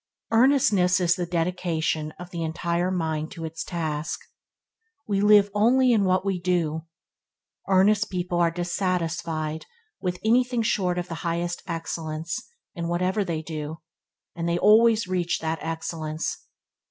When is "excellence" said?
11.67-12.35, 15.61-16.47